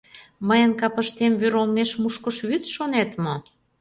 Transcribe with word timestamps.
Мыйын 0.47 0.71
капыштем 0.79 1.33
вӱр 1.41 1.53
олмеш 1.61 1.91
мушкышвӱд, 2.01 2.63
шонет 2.73 3.11
мо? 3.23 3.35